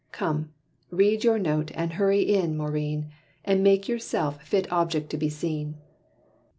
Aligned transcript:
Come! 0.11 0.51
read 0.89 1.23
your 1.23 1.37
note 1.37 1.69
and 1.75 1.93
hurry 1.93 2.21
in, 2.23 2.57
Maurine, 2.57 3.11
And 3.45 3.63
make 3.63 3.87
yourself 3.87 4.41
fit 4.41 4.65
object 4.71 5.11
to 5.11 5.17
be 5.17 5.29
seen." 5.29 5.75